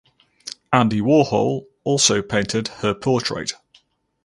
[0.73, 3.51] Andy Warhol also painted her portrait.